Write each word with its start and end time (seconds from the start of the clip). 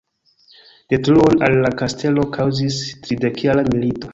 Detruon 0.93 1.45
al 1.49 1.59
la 1.65 1.71
kastelo 1.81 2.27
kaŭzis 2.39 2.81
tridekjara 3.05 3.71
milito. 3.77 4.09